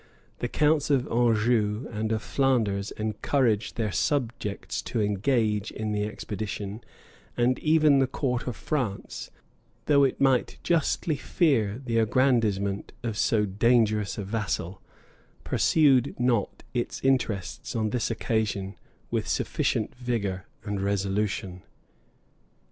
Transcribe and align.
The 0.39 0.47
counts 0.47 0.89
of 0.89 1.07
Anjou 1.11 1.87
and 1.91 2.11
of 2.11 2.23
Flanders 2.23 2.89
encouraged 2.89 3.75
their 3.75 3.91
subjects 3.91 4.81
to 4.81 4.99
engage 4.99 5.69
in 5.69 5.91
the 5.91 6.05
expedition; 6.07 6.83
and 7.37 7.59
even 7.59 7.99
the 7.99 8.07
court 8.07 8.47
of 8.47 8.55
France, 8.55 9.29
though 9.85 10.03
it 10.03 10.19
might 10.19 10.57
justly 10.63 11.15
fear 11.17 11.79
the 11.85 11.99
aggrandizement 11.99 12.93
of 13.03 13.15
so 13.15 13.45
dangerous 13.45 14.17
a 14.17 14.23
vassal, 14.23 14.81
pursued 15.43 16.15
not 16.19 16.63
its 16.73 16.99
interests 17.03 17.75
on 17.75 17.91
this 17.91 18.09
occasion 18.09 18.77
with 19.11 19.27
sufficient 19.27 19.93
vigor 19.93 20.47
and 20.63 20.81
resolution. 20.81 21.61